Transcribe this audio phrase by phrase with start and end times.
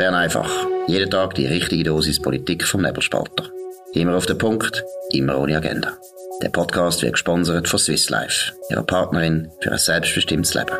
[0.00, 0.50] Bern einfach.
[0.86, 3.50] Jeden Tag die richtige Dosis Politik vom Nebelspalter.
[3.92, 4.82] Immer auf den Punkt,
[5.12, 5.92] immer ohne Agenda.
[6.40, 10.72] Der Podcast wird gesponsert von Swiss Life, ihrer Partnerin für ein selbstbestimmtes Leben.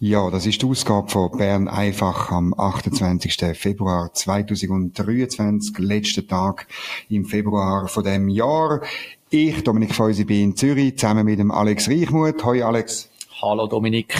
[0.00, 3.56] Ja, das ist die Ausgabe von Bern einfach am 28.
[3.56, 6.66] Februar 2023, letzter Tag
[7.08, 8.82] im Februar von dem Jahr.
[9.28, 12.44] Ich, Dominik Feusi, bin in Zürich zusammen mit dem Alex Reichmuth.
[12.44, 13.09] Hoi Alex.
[13.42, 14.14] Hallo Dominik.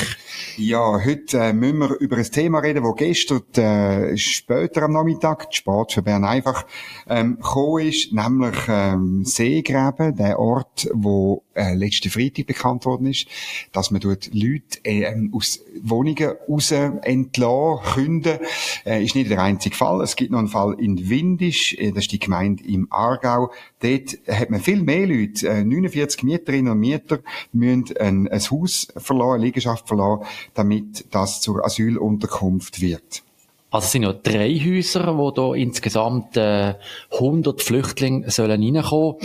[0.57, 5.55] Ja, heute äh, müssen wir über ein Thema reden, das gestern äh, später am Nachmittag,
[5.55, 6.65] Sport für Bern einfach,
[7.07, 13.27] ähm, gekommen ist, nämlich ähm, Seegräben, der Ort, wo äh, letzten Freitag bekannt worden ist,
[13.73, 18.39] dass man dort Leute äh, aus Wohnungen raus entlassen, künden,
[18.87, 20.01] äh, ist nicht der einzige Fall.
[20.03, 23.51] Es gibt noch einen Fall in Windisch, äh, das ist die Gemeinde im Aargau.
[23.81, 27.21] Dort hat man viel mehr Leute, äh, 49 Mieterinnen und Mieter
[27.53, 30.25] müssen ein, ein Haus verlassen, eine Liegenschaft verlassen,
[30.55, 33.23] damit das zur Asylunterkunft wird.
[33.73, 36.75] Also es sind ja drei Häuser, wo da insgesamt äh,
[37.13, 39.17] 100 Flüchtlinge sollen reinkommen.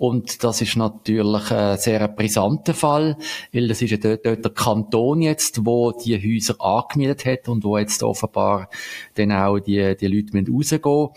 [0.00, 3.18] Und das ist natürlich ein sehr brisanter Fall,
[3.52, 7.64] weil das ist ja dort, dort der Kanton jetzt, wo die Häuser angemietet hat und
[7.64, 8.70] wo jetzt offenbar
[9.16, 11.08] dann auch die, die Leute müssen rausgehen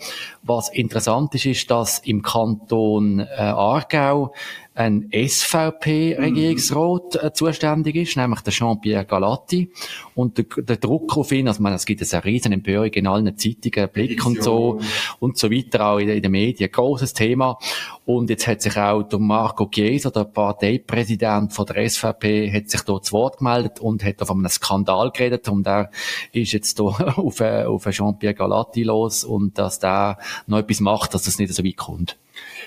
[0.42, 4.34] Was interessant ist, ist, dass im Kanton äh, Aargau
[4.74, 9.70] ein SVP-Regierungsrat äh, zuständig ist, nämlich der Jean-Pierre Galatti.
[10.14, 13.38] Und der, der, Druck auf ihn, also man, es gibt eine riesen Empörung in allen
[13.38, 14.80] Zeitungen, Blick und so,
[15.20, 17.58] und so weiter, auch in, in den Medien, großes Thema.
[18.06, 22.82] Und jetzt hat sich auch der Marco Chiesa, der Parteipräsident von der SVP, hat sich
[22.82, 25.48] dort zu Wort gemeldet und hat auf einen Skandal geredet.
[25.48, 25.90] Und er
[26.32, 31.14] ist jetzt hier auf, äh, auf Jean-Pierre Galatti los und dass der noch etwas macht,
[31.14, 32.18] dass das nicht so weit kommt.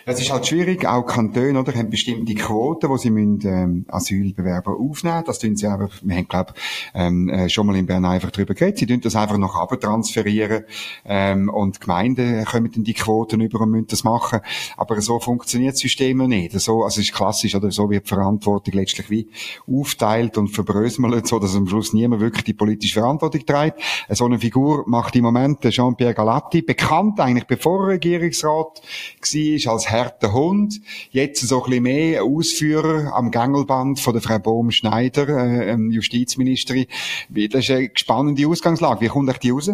[0.06, 4.78] Es ist halt schwierig, auch Kantone, oder, haben bestimmte Quoten, wo sie müssen, ähm, Asylbewerber
[4.80, 5.24] aufnehmen.
[5.26, 6.54] Das tun sie einfach, wir haben, glaub,
[6.94, 8.80] ähm, äh, schon mal in Bern einfach drüber geredet.
[8.80, 10.64] Sie tun das einfach noch abtransferieren,
[11.06, 14.40] ähm, und Gemeinden kommen dann die Quoten über und müssen das machen.
[14.76, 16.60] Aber so funktioniert das System nicht.
[16.60, 19.28] So, also es ist klassisch, oder so wird Verantwortung letztlich wie
[19.68, 23.80] aufteilt und verbröselt, so dass am Schluss niemand wirklich die politische Verantwortung trägt.
[24.10, 29.87] So eine Figur macht im Moment Jean-Pierre Galatti, bekannt eigentlich bevor er Regierungsrat war, als
[29.92, 30.82] harter Hund.
[31.12, 36.86] Jetzt so ein bisschen mehr Ausführer am Gängelband von der Frau Bohm-Schneider, äh, ähm, Justizministerin.
[37.30, 39.02] Das ist eine spannende Ausgangslage.
[39.02, 39.72] Wie kommt euch die raus?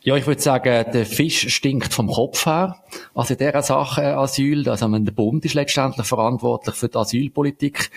[0.00, 2.76] Ja, ich würde sagen, der Fisch stinkt vom Kopf her.
[3.14, 7.90] Also in dieser Sache äh, Asyl, also der Bund ist letztendlich verantwortlich für die Asylpolitik.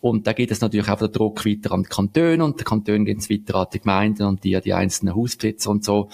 [0.00, 3.04] Und da geht es natürlich auch der Druck weiter an die Kantone und die Kantone
[3.04, 6.08] gehen es weiter an die Gemeinden und die, die einzelnen Hausbesitzer und so.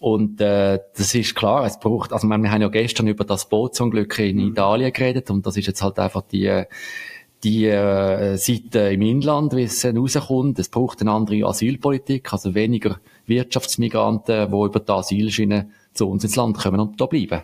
[0.00, 4.18] Und äh, das ist klar, es braucht, also wir haben ja gestern über das Bootsunglück
[4.20, 4.48] in mhm.
[4.48, 6.64] Italien geredet und das ist jetzt halt einfach die
[7.44, 10.58] die äh, Seite im Inland, wie es rauskommt.
[10.58, 16.36] Es braucht eine andere Asylpolitik, also weniger Wirtschaftsmigranten, die über die Asylschiene zu uns ins
[16.36, 17.42] Land kommen und da bleiben.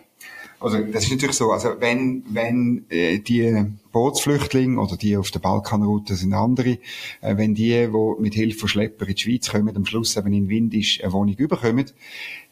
[0.59, 5.39] Also das ist natürlich so, also wenn, wenn äh, die Bootsflüchtlinge oder die auf der
[5.39, 6.79] Balkanroute sind andere,
[7.21, 10.33] äh, wenn die, die mit Hilfe von Schlepper in die Schweiz kommen, am Schluss eben
[10.33, 11.85] in Windisch eine Wohnung überkommen,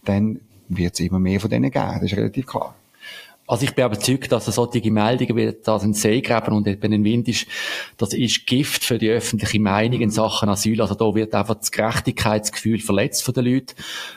[0.06, 2.76] dann wird es immer mehr von denen geben, das ist relativ klar.
[3.46, 7.04] Also ich bin überzeugt, dass es solche Meldungen wie das ein Seegräben und eben ein
[7.04, 7.46] Wind ist,
[7.98, 10.82] das ist Gift für die öffentliche Meinung in Sachen Asyl.
[10.82, 13.76] Also da wird einfach das Gerechtigkeitsgefühl verletzt von den Leuten.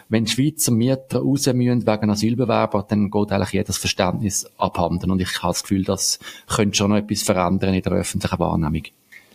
[0.08, 5.10] Wenn die Schweizer Mieter raus müssen wegen Asylbewerber, dann geht eigentlich jedes Verständnis abhanden.
[5.10, 8.84] Und ich habe das Gefühl, das könnte schon noch etwas verändern in der öffentlichen Wahrnehmung.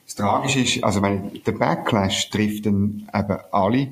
[0.05, 3.89] Das Tragische ist, also wenn der Backlash trifft dann eben alle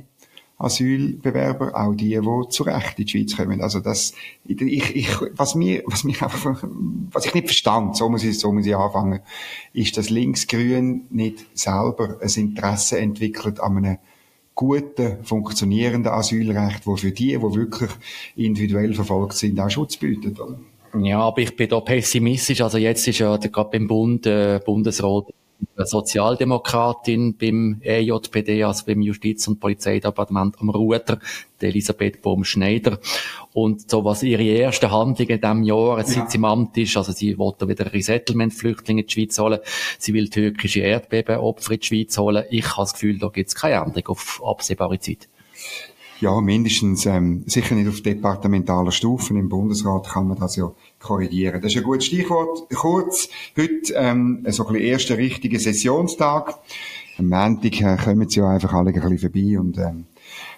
[0.59, 3.61] Asylbewerber, auch die, die zu Recht in die Schweiz kommen.
[3.61, 4.13] Also das,
[4.45, 4.61] ich,
[4.95, 6.63] ich, was mir, was mich einfach,
[7.11, 9.21] was ich nicht verstand, so muss ich, so muss ich anfangen,
[9.73, 13.97] ist, dass Linksgrün nicht selber ein Interesse entwickelt an einem
[14.53, 17.91] guten, funktionierenden Asylrecht, wo für die, die wirklich
[18.35, 20.59] individuell verfolgt sind, auch Schutz bietet, oder?
[21.01, 22.61] Ja, aber ich bin da pessimistisch.
[22.61, 25.25] Also jetzt ist ja gerade beim Bund, äh, Bundesrat
[25.77, 31.19] Sozialdemokratin beim EJPD, also beim Justiz- und Polizeidepartement am Ruder,
[31.61, 32.99] die Elisabeth Bohm-Schneider.
[33.53, 36.29] Und so was ihre erste Handlung in diesem Jahr, seit ja.
[36.29, 39.59] sie im Amt ist, also sie wollte wieder Resettlement-Flüchtlinge in die Schweiz holen,
[39.97, 42.43] sie will türkische Erdbebenopfer in die Schweiz holen.
[42.49, 45.27] Ich habe das Gefühl, da gibt es keine Änderung auf absehbare Zeit.
[46.21, 49.33] Ja, mindestens ähm, sicher nicht auf departementaler Stufe.
[49.33, 51.61] Im Bundesrat kann man das ja korrigieren.
[51.61, 52.69] Das ist ein gutes Stichwort.
[52.75, 56.55] Kurz, heute ähm, so ein bisschen erster richtiger Sessionstag.
[57.17, 60.05] Am Montag äh, kommen sie ja einfach alle ein bisschen vorbei und ähm,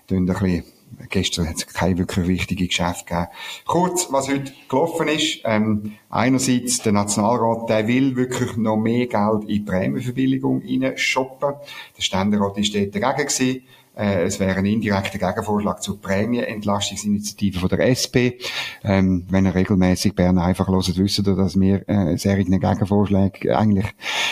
[0.09, 0.63] ein bisschen
[1.09, 3.27] gestern hat es keine wirklich wichtige Geschäfte gegeben.
[3.65, 9.44] Kurz, was heute gelaufen ist, ähm, einerseits der Nationalrat, der will wirklich noch mehr Geld
[9.44, 10.61] in die Prämienverbilligung
[10.95, 11.55] shoppen.
[11.97, 13.63] Der Ständerat ist dort dagegen gewesen.
[13.95, 18.39] Äh, es wäre ein indirekter Gegenvorschlag zur Prämienentlastungsinitiative von der SP.
[18.83, 23.88] Ähm, wenn ihr regelmäßig Bern einfach hört, wisst ihr, dass wir äh, solchen Gegenvorschlägen eigentlich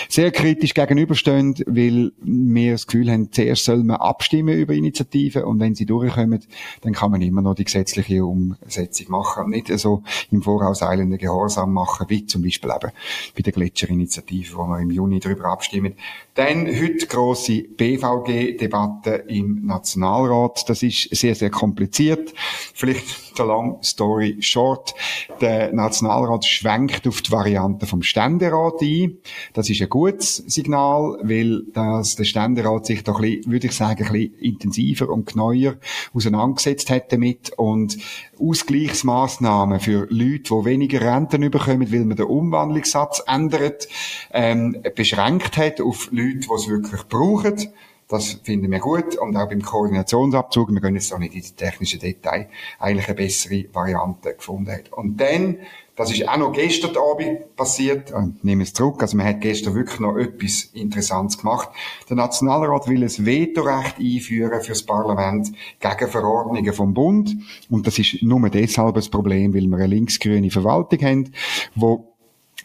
[0.07, 5.59] sehr kritisch gegenüberstehen, weil wir das Gefühl haben, zuerst soll man abstimmen über Initiativen und
[5.59, 6.41] wenn sie durchkommen,
[6.81, 9.49] dann kann man immer noch die gesetzliche Umsetzung machen.
[9.49, 12.91] Nicht so im Voraus eilenden Gehorsam machen, wie zum Beispiel eben
[13.35, 15.95] bei der Gletscherinitiative, wo wir im Juni darüber abstimmen.
[16.35, 20.69] Dann heute grosse BVG-Debatte im Nationalrat.
[20.69, 22.33] Das ist sehr, sehr kompliziert.
[22.73, 24.93] Vielleicht der long story short.
[25.41, 29.17] Der Nationalrat schwenkt auf die Variante vom Ständerat ein.
[29.53, 33.73] Das ist ein gutes Signal, weil das der Ständerat sich doch ein bisschen, würde ich
[33.73, 35.75] sagen, ein bisschen intensiver und genauer
[36.13, 37.97] auseinandergesetzt hat damit und
[38.39, 43.87] Ausgleichsmaßnahmen für Leute, die weniger Renten bekommen, weil man den Umwandlungssatz ändert,
[44.31, 47.69] ähm, beschränkt hat auf Leute, die es wirklich brauchen.
[48.09, 49.17] Das finden wir gut.
[49.17, 52.47] Und auch beim Koordinationsabzug, wir gehen jetzt auch nicht in die technischen Details,
[52.79, 54.91] eigentlich eine bessere Variante gefunden hat.
[54.91, 55.59] Und dann,
[55.95, 59.75] das ist auch noch gestern Abend passiert, ich nehme es zurück, also man hat gestern
[59.75, 61.69] wirklich noch etwas Interessantes gemacht.
[62.09, 67.35] Der Nationalrat will ein Vetorecht einführen für das Parlament gegen Verordnungen vom Bund.
[67.69, 71.31] Und das ist nur deshalb ein Problem, weil wir eine linksgrüne Verwaltung haben,
[71.75, 72.15] wo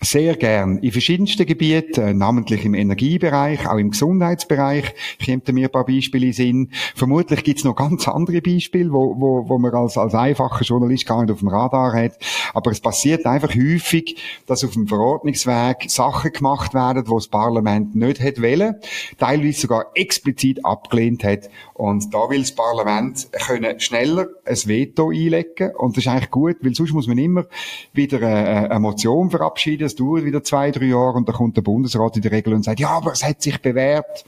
[0.00, 4.94] sehr gern in verschiedensten Gebieten, äh, namentlich im Energiebereich, auch im Gesundheitsbereich,
[5.24, 6.70] kommt mir ein paar Beispiele in Sinn.
[6.94, 11.06] Vermutlich gibt es noch ganz andere Beispiele, wo, wo, wo man als, als einfacher Journalist
[11.06, 12.18] gar nicht auf dem Radar hat.
[12.52, 17.94] Aber es passiert einfach häufig, dass auf dem Verordnungsweg Sachen gemacht werden, wo das Parlament
[17.94, 18.76] nicht hat wollen,
[19.18, 21.50] teilweise sogar explizit abgelehnt hat.
[21.74, 25.74] Und da will das Parlament können schneller ein Veto einlegen.
[25.76, 27.46] Und das ist eigentlich gut, weil sonst muss man immer
[27.92, 31.62] wieder eine, eine Motion verabschieden das dauert wieder zwei, drei Jahre und dann kommt der
[31.62, 34.24] Bundesrat in der Regel und sagt, ja, aber es hat sich bewährt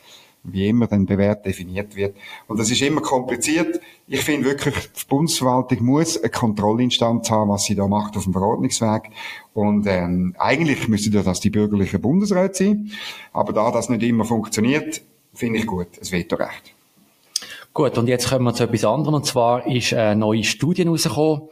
[0.53, 2.17] wie immer dann bewährt definiert wird.
[2.47, 3.81] Und das ist immer kompliziert.
[4.07, 8.33] Ich finde wirklich, die Bundesverwaltung muss eine Kontrollinstanz haben, was sie da macht auf dem
[8.33, 9.11] Verordnungsweg.
[9.55, 12.93] Und ähm, eigentlich müsste das die bürgerlichen Bundesräte sein.
[13.33, 15.03] Aber da das nicht immer funktioniert,
[15.35, 16.76] finde ich gut, es Vetorecht.
[17.77, 19.17] Gut, und jetzt kommen wir zu etwas anderem.
[19.17, 21.43] Und zwar ist eine neue Studie rausgekommen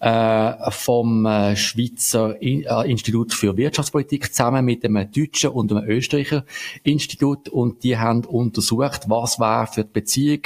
[0.00, 5.86] äh, vom äh, Schweizer In äh, Institut für Wirtschaftspolitik zusammen mit einem deutschen und einem
[5.86, 6.46] Österreicher
[6.82, 7.50] Institut.
[7.50, 10.40] Und die haben untersucht, was war für die Beziehung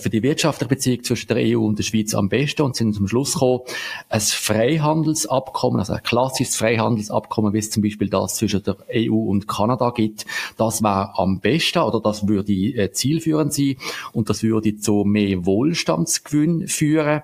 [0.00, 3.08] für die wirtschaftliche Beziehung zwischen der EU und der Schweiz am besten und sind zum
[3.08, 3.60] Schluss gekommen,
[4.08, 9.46] ein Freihandelsabkommen, also ein klassisches Freihandelsabkommen, wie es zum Beispiel das zwischen der EU und
[9.46, 10.24] Kanada gibt,
[10.56, 13.76] das wäre am besten oder das würde äh, zielführend sein
[14.12, 17.22] und das würde zu mehr Wohlstandsgewinn führen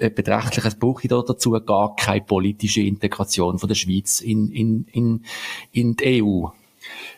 [0.00, 4.86] äh, beträchtliches brauche ich da dazu gar keine politische Integration von der Schweiz in, in,
[4.92, 5.24] in,
[5.72, 6.48] in die EU.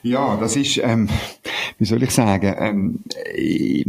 [0.02, 1.08] Ja, das ist, ähm,
[1.78, 2.98] wie soll ich sagen, ähm,
[3.34, 3.86] ich,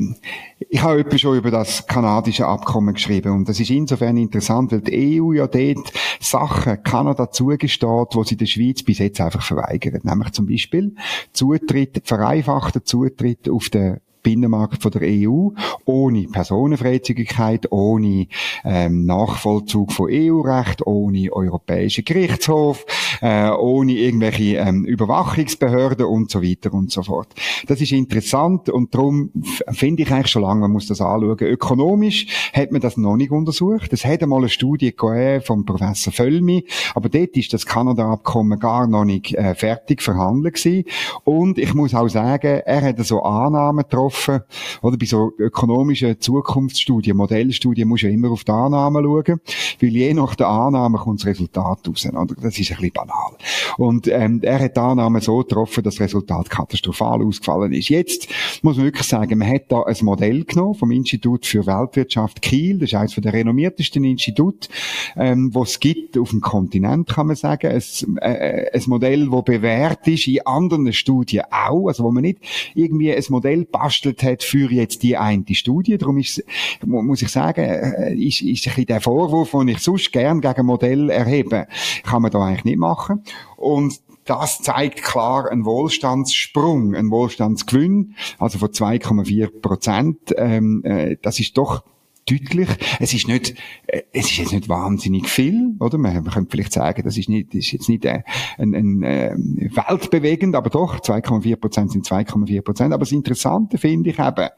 [0.69, 4.81] ich habe etwas schon über das kanadische Abkommen geschrieben und das ist insofern interessant, weil
[4.81, 10.05] die EU ja dort Sachen Kanada zugesteht, wo sie der Schweiz bis jetzt einfach verweigert.
[10.05, 10.95] Nämlich zum Beispiel
[11.31, 15.49] Zutritt, vereinfachter Zutritt auf den Binnenmarkt von der EU,
[15.85, 18.27] ohne Personenfreizügigkeit, ohne
[18.63, 22.85] ähm, Nachvollzug von EU-Recht, ohne Europäischen Gerichtshof,
[23.21, 27.27] äh, ohne irgendwelche ähm, Überwachungsbehörden und so weiter und so fort.
[27.67, 29.31] Das ist interessant und darum
[29.71, 31.37] finde ich eigentlich schon lange, man muss das anschauen.
[31.39, 33.91] Ökonomisch hat man das noch nicht untersucht.
[33.91, 38.87] Es hat einmal eine Studie gegeben vom Professor Völmi, aber dort ist das Kanada-Abkommen gar
[38.87, 40.85] noch nicht äh, fertig verhandelt gewesen.
[41.23, 44.41] Und ich muss auch sagen, er hat so Annahmen getroffen, getroffen.
[44.81, 49.41] Oder bei so ökonomischen Zukunftsstudien, Modellstudien muss ja immer auf die Annahmen schauen,
[49.81, 52.05] weil je nach der Annahme kommt das Resultat raus.
[52.05, 52.35] Oder?
[52.41, 53.33] Das ist ein bisschen banal.
[53.77, 57.89] Und ähm, er hat die Annahme so getroffen, dass das Resultat katastrophal ausgefallen ist.
[57.89, 58.27] Jetzt
[58.61, 62.79] muss man wirklich sagen, man hat da ein Modell genommen vom Institut für Weltwirtschaft Kiel,
[62.79, 64.67] das ist eines der renommiertesten Institute,
[65.15, 67.71] ähm, was es gibt auf dem Kontinent, kann man sagen.
[67.71, 72.39] Ein, äh, ein Modell, das bewährt ist in anderen Studien auch, also wo man nicht
[72.75, 75.97] irgendwie ein Modell passt gebastelt hat für jetzt die eine Studie.
[75.97, 76.43] Darum ist,
[76.85, 81.09] muss ich sagen, äh, ist, ist ein der Vorwurf, den ich sonst gern gegen Modell
[81.09, 81.67] erhebe,
[82.03, 83.23] kann man da eigentlich nicht machen.
[83.55, 90.33] Und das zeigt klar einen Wohlstandssprung, einen Wohlstandsgewinn, also von 2,4 Prozent.
[90.37, 91.83] Ähm, äh, das ist doch
[92.29, 92.69] deutlich.
[92.99, 93.55] Es ist nicht,
[93.87, 95.97] äh, es ist jetzt nicht wahnsinnig viel, oder?
[95.97, 98.23] Man, man könnte vielleicht sagen, das ist nicht, ist jetzt nicht äh,
[98.57, 102.93] ein, ein, ein äh, weltbewegend, aber doch 2,4 Prozent sind 2,4 Prozent.
[102.93, 104.49] Aber das Interessante finde ich eben,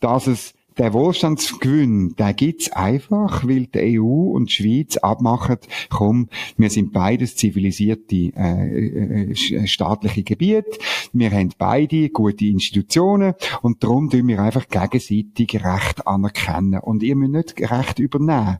[0.00, 5.58] dass es der Wohlstandsgewinn, der gibt's einfach, weil die EU und die Schweiz abmachen,
[5.90, 10.70] komm, wir sind beides zivilisierte äh, äh, staatliche Gebiete,
[11.12, 16.80] wir haben beide gute Institutionen und darum tun wir einfach gegenseitig Recht anerkennen.
[16.80, 18.58] Und ihr müsst nicht Recht übernehmen.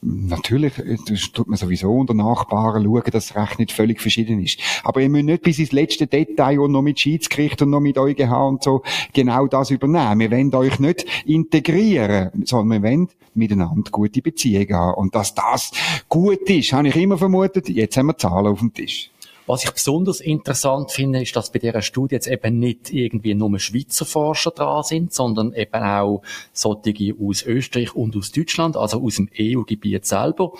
[0.00, 0.74] Natürlich
[1.06, 4.58] das tut man sowieso unter Nachbarn schauen, dass das Recht nicht völlig verschieden ist.
[4.82, 7.98] Aber ihr müsst nicht bis ins letzte Detail und noch mit Schiedsgericht und noch mit
[7.98, 8.82] EuGH und so
[9.12, 10.20] genau das übernehmen.
[10.20, 14.94] Wir wollen euch nicht integrieren, sondern wir wollen miteinander gute Beziehungen haben.
[14.94, 15.72] Und dass das
[16.08, 17.68] gut ist, habe ich immer vermutet.
[17.68, 19.10] Jetzt haben wir Zahlen auf dem Tisch.
[19.46, 23.58] Was ich besonders interessant finde, ist, dass bei dieser Studie jetzt eben nicht irgendwie nur
[23.58, 26.22] Schweizer Forscher dran sind, sondern eben auch
[26.52, 30.52] solche aus Österreich und aus Deutschland, also aus dem EU-Gebiet selber.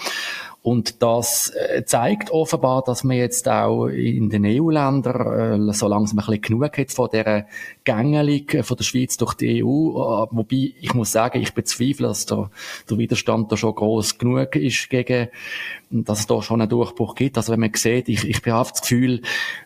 [0.64, 6.21] Und das äh, zeigt offenbar, dass man jetzt auch in den EU-Ländern äh, so langsam
[6.21, 7.44] ein bisschen genug hat von dieser
[7.85, 9.66] Gängelung von der Schweiz durch die EU.
[9.66, 12.49] Äh, wobei, ich muss sagen, ich bezweifle, dass der,
[12.88, 15.28] der Widerstand da schon groß genug ist gegen,
[15.90, 17.37] dass es da schon einen Durchbruch gibt.
[17.37, 19.21] Also wenn man sieht, ich, ich habe das Gefühl,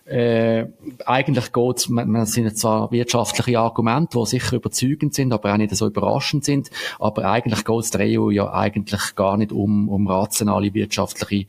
[0.08, 0.66] äh,
[1.04, 5.74] eigentlich geht's, man, man sind zwar wirtschaftliche Argumente, die sicher überzeugend sind, aber auch nicht
[5.74, 10.06] so überraschend sind, aber eigentlich geht es der EU ja eigentlich gar nicht um, um
[10.06, 11.46] rationale wirtschaftliche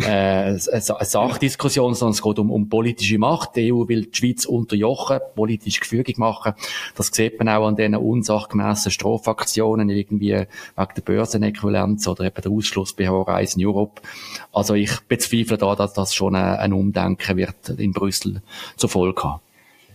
[0.00, 3.56] äh, eine Sachdiskussion, sondern es geht um, um politische Macht.
[3.56, 6.54] Die EU will die Schweiz unterjochen, politisch gefügig machen.
[6.96, 12.50] Das sieht man auch an diesen unsachgemäßen Strafaktionen, irgendwie wegen der Börsenäquivalenz oder eben der
[12.50, 14.00] Ausschluss bei Horizon Europe.
[14.52, 18.42] Also ich bezweifle da, dass das schon ein, ein Umdenken wird in Brüssel
[18.76, 19.40] zur Folge haben.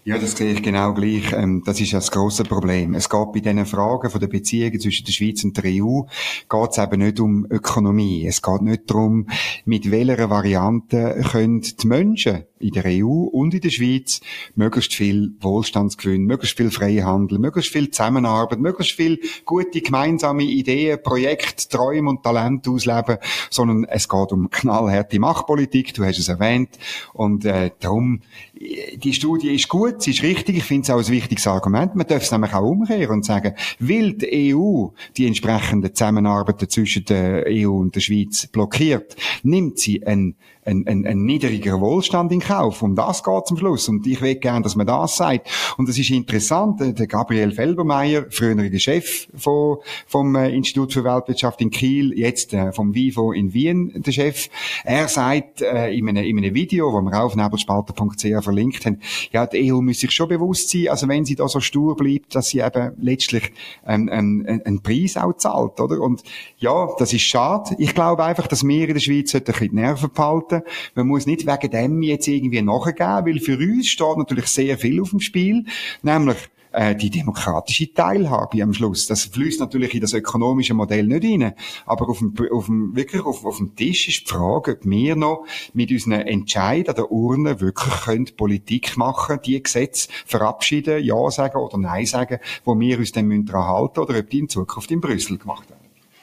[0.07, 1.33] Ja, das sehe ich genau gleich.
[1.33, 2.93] Ähm, das ist ja das grosse Problem.
[2.93, 6.03] Es geht bei diesen Fragen von der Beziehungen zwischen der Schweiz und der EU
[6.47, 8.25] geht es eben nicht um Ökonomie.
[8.25, 9.27] Es geht nicht darum,
[9.65, 14.21] mit welcher Variante können die Menschen in der EU und in der Schweiz
[14.55, 21.67] möglichst viel Wohlstandsgewinn, möglichst viel Freihandel, möglichst viel Zusammenarbeit, möglichst viel gute gemeinsame Ideen, Projekte,
[21.67, 23.17] Träume und Talente ausleben,
[23.49, 26.69] sondern es geht um knallharte Machtpolitik, du hast es erwähnt,
[27.13, 28.21] und äh, darum,
[28.55, 32.07] die Studie ist gut, sie ist richtig, ich finde es auch ein wichtiges Argument, man
[32.07, 37.45] darf es nämlich auch umkehren und sagen, will die EU die entsprechende Zusammenarbeit zwischen der
[37.47, 40.35] EU und der Schweiz blockiert, nimmt sie ein
[40.67, 42.81] ein, ein, ein niedriger Wohlstand in Kauf.
[42.81, 43.87] Um das geht zum Schluss.
[43.87, 45.47] Und ich will gerne, dass man das sagt.
[45.77, 46.79] Und das ist interessant.
[46.79, 52.71] Der Gabriel Felbermeier, früherer Chef von, vom äh, Institut für Weltwirtschaft in Kiel, jetzt äh,
[52.73, 54.49] vom WIFO in Wien, der Chef,
[54.83, 58.99] er sagt äh, in, einem, in einem Video, wo wir auf nebelspalter.ch verlinkt haben,
[59.31, 62.35] ja, die EU muss sich schon bewusst sein, also wenn sie da so stur bleibt,
[62.35, 63.51] dass sie eben letztlich
[63.85, 66.01] ähm, einen, einen Preis auch zahlt, oder?
[66.01, 66.23] Und
[66.57, 67.75] ja, das ist schade.
[67.77, 70.71] Ich glaube einfach, dass wir in der Schweiz ein bisschen die Nerven behalten werden.
[70.95, 75.01] Man muss nicht wegen dem jetzt irgendwie nachgeben, weil für uns steht natürlich sehr viel
[75.01, 75.65] auf dem Spiel,
[76.01, 76.37] nämlich
[76.77, 79.07] äh, die demokratische Teilhabe am Schluss.
[79.07, 81.53] Das fließt natürlich in das ökonomische Modell nicht rein.
[81.85, 85.15] Aber auf dem, auf dem, wirklich auf, auf dem Tisch ist die Frage, ob wir
[85.15, 91.31] noch mit unseren Entscheid an der Urne wirklich können Politik machen, die Gesetze verabschieden, Ja
[91.31, 94.91] sagen oder Nein sagen, wo wir uns dann daran halten oder ob die in Zukunft
[94.91, 95.76] in Brüssel gemacht werden.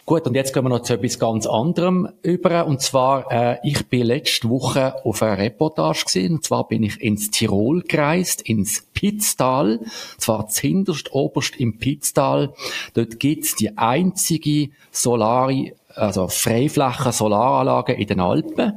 [0.06, 2.66] Gut, und jetzt gehen wir noch zu etwas ganz anderem über.
[2.66, 6.34] Und zwar, äh, ich bin letzte Woche auf einer Reportage gesehen.
[6.34, 9.80] Und zwar bin ich ins Tirol gereist, ins Pitztal.
[10.18, 12.52] Zwar hinterst oberst im Pitztal.
[12.92, 18.74] Dort gibt's die einzige Solari, also Freiflächen Solaranlage in den Alpen.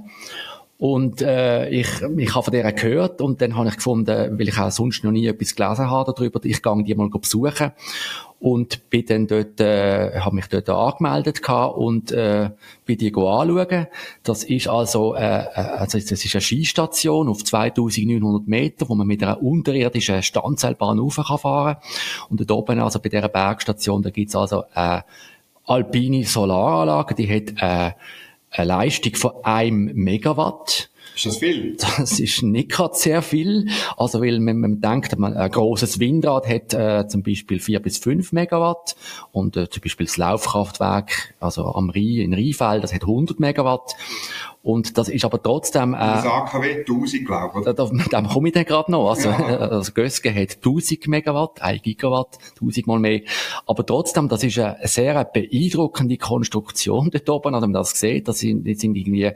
[0.78, 4.60] Und äh, ich, ich habe von der gehört und dann habe ich gefunden, weil ich
[4.60, 7.72] auch sonst noch nie etwas gelesen habe darüber, ich gehe die mal besuchen
[8.40, 12.52] und bin dann dort, äh, habe mich dort angemeldet und äh,
[12.86, 13.88] bin die anschauen.
[14.24, 19.08] Das ist also, äh, äh, also das ist eine Skistation auf 2900 Meter, wo man
[19.08, 21.78] mit einer unterirdischen Standseilbahn rauf kann
[22.30, 25.04] Und dort oben, also bei dieser Bergstation, da gibt's also eine
[25.66, 27.94] alpine Solaranlage, die hat äh,
[28.52, 30.90] eine Leistung von einem Megawatt.
[31.16, 31.78] Ist das viel?
[31.98, 33.68] Das ist nicht gerade sehr viel.
[33.98, 37.98] Also, weil man, man denkt, man, ein grosses Windrad hat äh, zum Beispiel vier bis
[37.98, 38.96] fünf Megawatt
[39.32, 43.96] und äh, zum Beispiel das Laufkraftwerk, also am Rhein, in Rheinfeld, das hat 100 Megawatt.
[44.68, 45.94] Und das ist aber trotzdem...
[45.94, 47.66] Äh, das AKW 1000, glaube ich.
[47.66, 49.12] Da, da, da komme ich dann gerade noch.
[49.12, 49.38] Also, ja.
[49.38, 53.22] also Gösge hat 1000 Megawatt, 1 Gigawatt, 1000 mal mehr.
[53.66, 58.28] Aber trotzdem, das ist eine sehr beeindruckende Konstruktion dort oben, wenn man das sieht.
[58.28, 59.32] Das sind, das sind irgendwie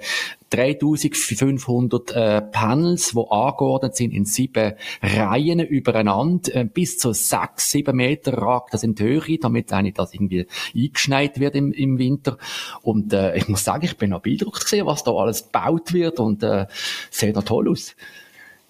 [0.49, 6.55] 3500 äh, Panels, die angeordnet sind in sieben Reihen übereinander.
[6.55, 10.45] Äh, bis zu sechs, sieben Meter ragt das in die Höhe, damit eigentlich das irgendwie
[10.75, 12.37] eingeschneit wird im, im Winter.
[12.81, 16.19] Und äh, ich muss sagen, ich bin noch beeindruckt gesehen, was da alles gebaut wird
[16.19, 16.67] und äh,
[17.09, 17.95] sieht noch toll aus.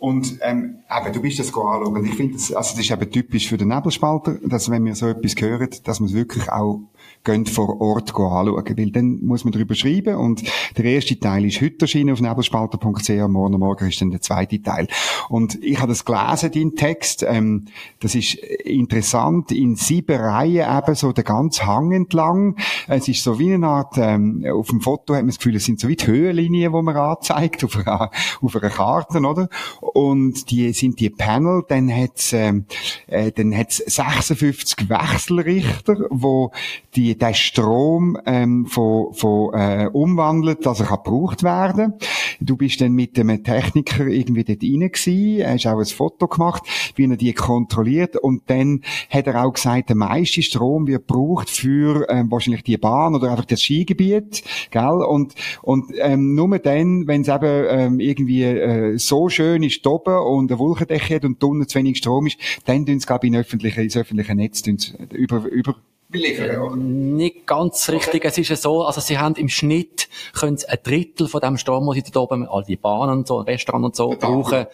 [0.01, 1.95] Und ähm, eben, du bist das anschauen.
[1.95, 4.95] Und ich finde, das, also das ist eben typisch für den Nebelspalter, dass wenn wir
[4.95, 6.79] so etwas hören, dass man es wirklich auch
[7.23, 8.77] gehen vor Ort anschauen.
[8.77, 10.15] Weil dann muss man darüber schreiben.
[10.15, 10.43] Und
[10.77, 13.09] der erste Teil ist heute erschienen auf nebelspalter.ch.
[13.27, 14.87] Morgen Morgen ist dann der zweite Teil.
[15.29, 17.23] Und ich habe das gelesen, dein Text.
[17.27, 17.65] Ähm,
[17.99, 19.51] das ist interessant.
[19.51, 22.57] In sieben Reihen eben so der ganze Hang entlang.
[22.87, 25.65] Es ist so wie eine Art, ähm, auf dem Foto hat man das Gefühl, es
[25.65, 29.49] sind so wie die Höhenlinien, die man anzeigt auf einer, auf einer Karte, oder?
[29.93, 32.65] und die sind die Panel, dann hat's ähm,
[33.07, 36.51] äh, dann hat's 56 Wechselrichter, wo
[36.95, 41.93] die der Strom ähm, von, von äh, umwandelt, dass er gebraucht werden.
[42.39, 46.63] Du bist dann mit einem Techniker irgendwie dort rein gewesen, hast auch ein Foto gemacht,
[46.95, 51.49] wie er die kontrolliert und dann hat er auch gesagt, der meiste Strom wird gebraucht
[51.49, 55.03] für ähm, wahrscheinlich die Bahn oder einfach das Skigebiet, gell?
[55.07, 60.17] Und und ähm, nur dann, wenn es eben ähm, irgendwie äh, so schön ist oben
[60.17, 63.33] und eine Wolkendecke hat und unten zu wenig Strom ist, dann tun sie, glaube ich,
[63.33, 64.63] in öffentlichen, ins öffentliche Netz
[65.11, 65.75] über, über
[66.17, 68.25] Liefern, Nicht ganz richtig.
[68.25, 71.57] Es ist ja so, also sie haben im Schnitt, können sie ein Drittel von dem
[71.57, 74.65] Strom, den sie da oben, all die Bahnen und so, Restaurants und so, brauchen,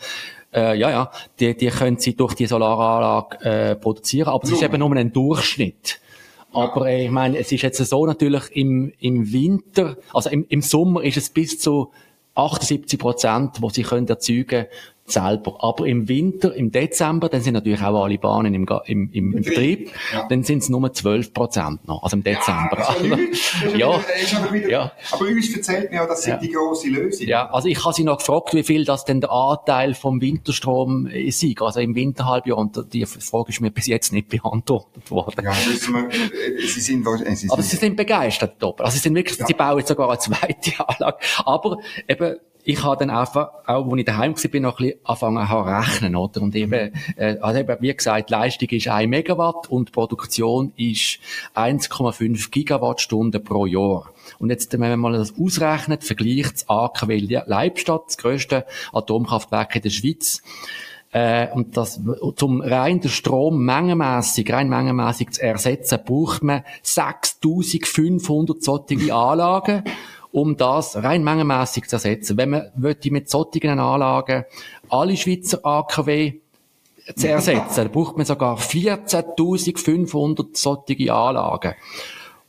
[0.53, 4.63] äh, ja, ja, die, die können sie durch die Solaranlage äh, produzieren, aber es ist
[4.63, 5.99] eben nur ein Durchschnitt.
[6.51, 10.61] Aber äh, ich meine, es ist jetzt so natürlich im, im Winter, also im, im
[10.61, 11.91] Sommer ist es bis zu
[12.35, 14.67] 78 Prozent, wo sie können erzeugen
[15.07, 15.55] selber.
[15.59, 19.41] Aber im Winter, im Dezember, dann sind natürlich auch alle Bahnen im, im, im, im
[19.41, 20.27] Betrieb, ja.
[20.27, 22.95] dann sind es nur 12 Prozent noch, also im Dezember.
[23.75, 24.91] Ja, ja, wieder, ja.
[25.11, 26.39] Aber uns erzählt mir ja, das sind ja.
[26.39, 27.27] die grosse Lösung.
[27.27, 31.07] Ja, also ich habe sie noch gefragt, wie viel das denn der Anteil vom Winterstrom
[31.07, 35.45] ist, also im Winterhalbjahr, und die Frage ist mir bis jetzt nicht beantwortet worden.
[35.45, 36.09] Ja, wissen wir,
[36.67, 39.87] sie sind, äh, sie aber sie sind begeistert, also sie sind wirklich, sie bauen jetzt
[39.87, 42.37] sogar eine zweite Anlage, aber eben,
[42.67, 45.61] ich habe dann einfach, auch als ich daheim war, bin noch ein bisschen angefangen zu
[45.61, 46.41] rechnen, oder?
[46.41, 51.19] Und eben, äh, also eben, wie gesagt, Leistung ist 1 Megawatt und Produktion ist
[51.55, 54.11] 1,5 Gigawattstunden pro Jahr.
[54.37, 59.81] Und jetzt, wenn man mal das ausrechnet, vergleicht das AKW Leibstadt, das grösste Atomkraftwerk in
[59.83, 60.41] der Schweiz,
[61.13, 62.01] äh, und das,
[62.35, 69.83] zum rein den Strom mengenmässig, rein mengenmässig zu ersetzen, braucht man 6500 solche Anlagen
[70.37, 72.37] um das rein mengenmässig zu ersetzen.
[72.37, 74.45] Wenn man mit solchen Anlagen
[74.87, 76.33] alle Schweizer AKW
[77.15, 81.73] zu ersetzen, dann braucht man sogar 14.500 solche Anlagen.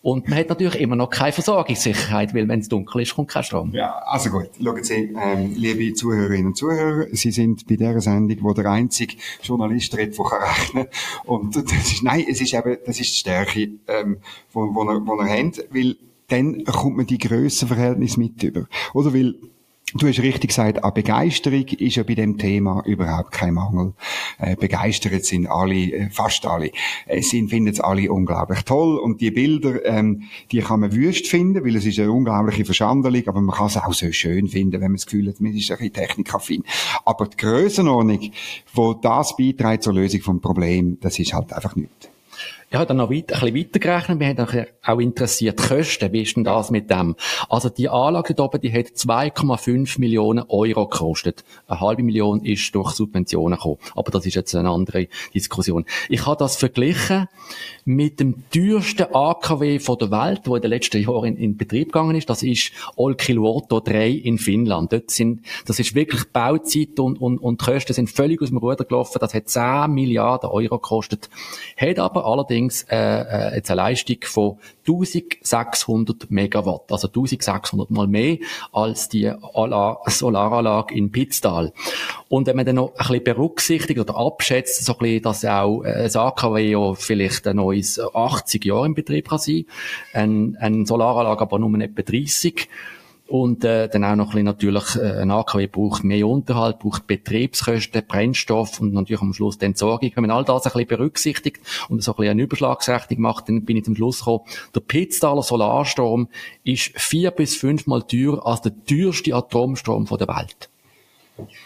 [0.03, 3.42] Und man hat natürlich immer noch keine Versorgungssicherheit, weil wenn es dunkel ist, kommt kein
[3.42, 3.72] Strom.
[3.72, 4.51] Ja, also gut.
[4.62, 9.16] Schauen Sie, ähm, liebe Zuhörerinnen und Zuhörer, Sie sind bei dieser Sendung, wo der einzige
[9.42, 10.87] Journalist redet, der kann rechnen.
[11.24, 14.18] Und das ist, nein, es ist eben, das ist die Stärke, ähm,
[14.53, 15.96] wo, wo, er, wo er hat, weil
[16.29, 18.67] dann kommt man die Grössenverhältnis mit über.
[18.95, 19.35] Oder weil,
[19.95, 23.95] Du hast richtig gesagt, an Begeisterung ist ja bei dem Thema überhaupt kein Mangel.
[24.38, 26.73] Äh, begeistert sind alle, äh, fast alle.
[27.07, 28.99] Äh, sind, finden es alle unglaublich toll.
[28.99, 33.27] Und die Bilder, ähm, die kann man wüst finden, weil es ist eine unglaubliche Verschandelung,
[33.29, 35.71] aber man kann es auch so schön finden, wenn man das Gefühl hat, man ist
[35.71, 36.64] ein bisschen technikaffin.
[37.07, 38.31] Aber die Grössenordnung,
[38.75, 42.11] wo das beiträgt zur Lösung vom Problem, das ist halt einfach nichts.
[42.70, 44.20] Ich habe dann noch weit, ein bisschen weitergerechnet.
[44.20, 46.12] Wir haben auch interessiert, Kosten.
[46.12, 47.16] Wie ist denn das mit dem?
[47.48, 51.44] Also, die Anlage da oben, die hat 2,5 Millionen Euro gekostet.
[51.66, 53.78] Eine halbe Million ist durch Subventionen gekommen.
[53.96, 55.87] Aber das ist jetzt eine andere Diskussion.
[56.11, 57.28] Ich habe das verglichen
[57.87, 61.90] mit dem teuersten AKW von der Welt, wo in den letzten Jahren in, in Betrieb
[61.90, 62.28] gegangen ist.
[62.28, 64.92] Das ist Olkiluoto 3 in Finnland.
[64.92, 68.59] Dort sind, das ist wirklich Bauzeit und, und, und die Kosten sind völlig aus dem
[68.59, 69.16] Ruder gelaufen.
[69.20, 71.31] Das hat 10 Milliarden Euro gekostet.
[71.78, 76.90] Hat aber allerdings, äh, äh, jetzt eine Leistung von 1600 Megawatt.
[76.90, 78.38] Also 1600 mal mehr
[78.73, 79.33] als die
[80.07, 81.73] Solaranlage in Pitztal.
[82.29, 85.83] Und wenn man dann noch ein bisschen berücksichtigt oder abschätzt, so ein bisschen, dass auch
[85.83, 89.64] äh, das AKW ja vielleicht ein neues 80 Jahre im Betrieb kann sein,
[90.12, 92.68] ein, ein Solaranlage aber nur etwa 30,
[93.29, 97.07] und äh, dann auch noch ein bisschen natürlich, äh, ein AKW braucht mehr Unterhalt, braucht
[97.07, 100.11] Betriebskosten, Brennstoff und natürlich am Schluss die Entsorgung.
[100.14, 101.61] Wenn man all das ein bisschen berücksichtigt
[101.91, 105.43] und so ein bisschen eine Überschlagsrechnung macht, dann bin ich zum Schluss gekommen, der Pitztaler
[105.43, 106.29] Solarstrom
[106.64, 110.71] ist vier bis fünfmal teurer als der teuerste Atomstrom von der Welt.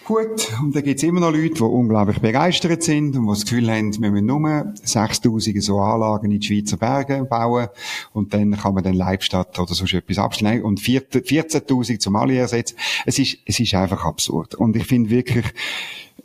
[0.05, 3.71] Gut, und da gibt's immer noch Leute, die unglaublich begeistert sind und die das Gefühl
[3.71, 7.69] haben, wir müssen nur 6000 so Anlagen in die Schweizer Berge bauen
[8.13, 12.77] und dann kann man dann Leibstadt oder so etwas abschneiden und 14.000 zum alle ersetzen.
[13.07, 14.55] Es ist, es ist einfach absurd.
[14.55, 15.47] Und ich finde wirklich,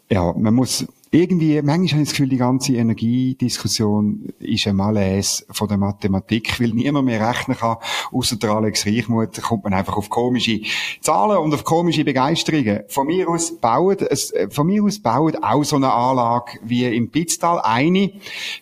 [0.10, 5.46] ja, man muss, irgendwie, manchmal habe ich das Gefühl, die ganze Energiediskussion ist ein Malaise
[5.52, 7.78] von der Mathematik, weil niemand mehr rechnen kann,
[8.12, 10.60] außer der Alex Reichmuth, kommt man einfach auf komische
[11.00, 12.82] Zahlen und auf komische Begeisterungen.
[12.90, 17.62] Von mir aus äh, von mir aus baut auch so eine Anlage wie im Pitztal
[17.62, 18.12] eine,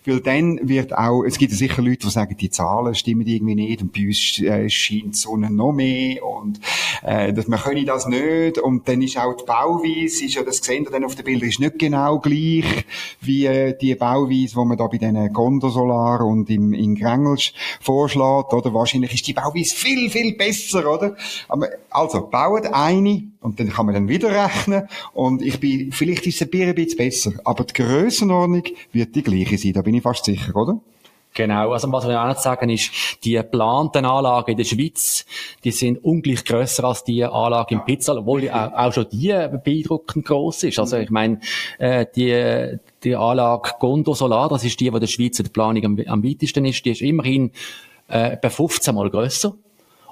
[0.04, 3.82] weil dann wird auch, es gibt sicher Leute, die sagen, die Zahlen stimmen irgendwie nicht
[3.82, 6.60] und bei uns äh, scheint die Sonne noch mehr und,
[7.02, 8.58] äh, dass man können das nicht.
[8.58, 11.48] Und dann ist auch die Bauweise, ist ja, das sehen ihr dann auf den Bildern,
[11.48, 12.84] ist nicht genau gleich gleich
[13.20, 18.52] wie äh, die Bauweise, die man da bei diesen Gondosolar und im, in Grengels vorschlägt,
[18.52, 18.72] oder?
[18.74, 21.16] Wahrscheinlich ist die Bauweise viel, viel besser, oder?
[21.90, 26.36] Also, baut eine und dann kann man dann wieder rechnen und ich bin, vielleicht ist
[26.36, 30.24] es ein bisschen besser, aber die Grössenordnung wird die gleiche sein, da bin ich fast
[30.24, 30.80] sicher, oder?
[31.36, 32.90] Genau, also was wir auch nicht sagen ist,
[33.22, 35.26] die geplanten Anlagen in der Schweiz,
[35.64, 40.24] die sind ungleich grösser als die Anlage im Pizzal, obwohl auch, auch, schon die beeindruckend
[40.24, 40.78] groß ist.
[40.78, 41.40] Also ich meine,
[41.78, 45.84] äh, die, die Anlage Gondo Solar, das ist die, die der Schweiz in der Planung
[45.84, 47.50] am, am weitesten ist, die ist immerhin
[48.08, 49.54] äh, etwa 15 Mal grösser.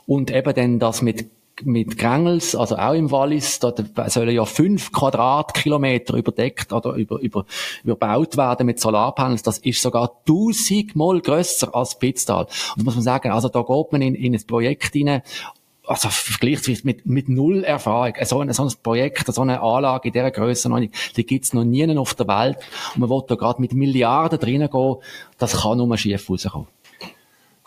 [0.06, 1.30] Und eben dann das mit
[1.62, 3.72] mit Grängels, also auch im Wallis, da
[4.08, 7.46] sollen ja fünf Quadratkilometer überdeckt oder über, über,
[7.84, 9.42] überbaut werden mit Solarpanels.
[9.42, 12.44] Das ist sogar tausendmal grösser als Pitztal.
[12.44, 15.22] Und da muss man sagen, also da geht man in, in ein Projekt hinein,
[15.86, 18.14] also vergleicht mit, mit null Erfahrung.
[18.22, 21.96] So ein, so ein Projekt, so eine Anlage in dieser nicht, die gibt's noch nie
[21.96, 22.58] auf der Welt.
[22.94, 24.96] Und man will da gerade mit Milliarden drinnen gehen,
[25.38, 26.68] das kann nur schief rauskommen.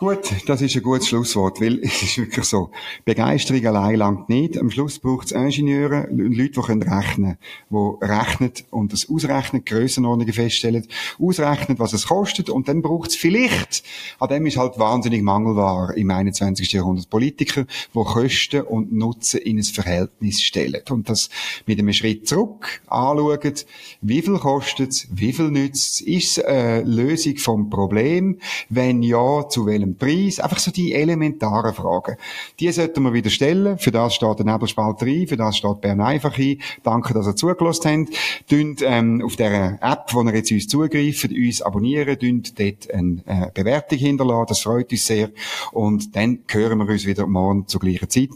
[0.00, 2.70] Gut, das ist ein gutes Schlusswort, weil es ist wirklich so.
[3.04, 4.56] Begeisterung allein langt nicht.
[4.56, 7.36] Am Schluss braucht es Ingenieure, Leute, die können rechnen,
[7.68, 10.86] die rechnen und das ausrechnen, Grössenordnungen feststellen,
[11.18, 13.82] ausrechnen, was es kostet und dann braucht es vielleicht,
[14.20, 16.70] an dem ist halt wahnsinnig mangelbar im 21.
[16.74, 21.28] Jahrhundert, Politiker, die Kosten und Nutzen in ein Verhältnis stellen und das
[21.66, 23.54] mit einem Schritt zurück anschauen,
[24.02, 29.02] wie viel kostet es, wie viel nützt es, ist es eine Lösung vom Problem, wenn
[29.02, 30.40] ja, zu welchem welchem Preis?
[30.40, 32.16] Einfach so die elementaren Fragen.
[32.60, 33.78] Die sollten wir wieder stellen.
[33.78, 36.58] Für das steht der Nebelspalter ein, für das steht Bern einfach ein.
[36.82, 38.50] Danke, dass ihr zugelassen habt.
[38.50, 43.22] Dünnt, ähm, auf der App, wo ihr jetzt uns zugreift, uns abonnieren, dünnt dort eine
[43.26, 44.46] äh, Bewertung hinterlassen.
[44.48, 45.30] Das freut uns sehr.
[45.72, 48.30] Und dann hören wir uns wieder morgen zur gleichen Zeit,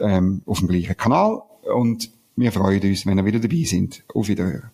[0.00, 1.42] ähm, auf dem gleichen Kanal.
[1.74, 4.02] Und wir freuen uns, wenn ihr wieder dabei sind.
[4.12, 4.73] Auf Wiederhören.